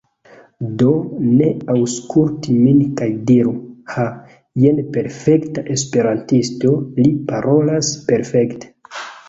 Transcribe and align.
Do, 0.81 0.93
ne 1.41 1.49
aŭskulti 1.73 2.55
min 2.61 2.79
kaj 3.01 3.09
diru, 3.33 3.53
"Ha 3.93 4.07
jen 4.65 4.81
perfekta 4.97 5.67
Esperantisto, 5.77 6.75
li 7.05 7.09
parolas 7.31 7.95
perfekte!" 8.13 8.77